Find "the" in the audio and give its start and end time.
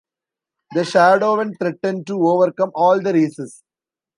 0.71-0.81, 2.99-3.13